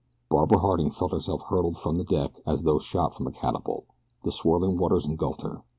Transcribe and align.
Barbara 0.31 0.57
Harding 0.57 0.89
felt 0.89 1.11
herself 1.11 1.43
hurtled 1.43 1.77
from 1.77 1.93
the 1.93 2.03
deck 2.03 2.41
as 2.43 2.63
though 2.63 2.79
shot 2.79 3.13
from 3.13 3.27
a 3.27 3.31
catapult. 3.31 3.85
The 4.23 4.31
swirling 4.31 4.77
waters 4.77 5.05
engulfed 5.05 5.43
her. 5.43 5.61